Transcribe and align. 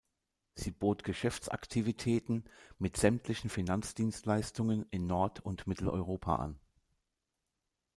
Sie 0.55 0.71
bot 0.71 1.03
Geschäftsaktivitäten 1.03 2.49
mit 2.79 2.97
sämtlichen 2.97 3.51
Finanzdienstleistungen 3.51 4.87
in 4.89 5.05
Nord- 5.05 5.41
und 5.41 5.67
Mitteleuropa 5.67 6.37
an. 6.37 6.59